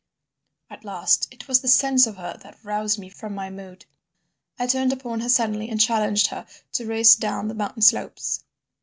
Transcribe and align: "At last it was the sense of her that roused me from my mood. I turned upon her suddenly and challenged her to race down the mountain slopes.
"At 0.71 0.83
last 0.83 1.27
it 1.29 1.47
was 1.47 1.61
the 1.61 1.67
sense 1.67 2.07
of 2.07 2.17
her 2.17 2.35
that 2.41 2.57
roused 2.63 2.97
me 2.97 3.07
from 3.07 3.35
my 3.35 3.51
mood. 3.51 3.85
I 4.57 4.65
turned 4.65 4.91
upon 4.91 5.19
her 5.19 5.29
suddenly 5.29 5.69
and 5.69 5.79
challenged 5.79 6.25
her 6.29 6.47
to 6.73 6.87
race 6.87 7.15
down 7.15 7.47
the 7.49 7.53
mountain 7.53 7.83
slopes. 7.83 8.43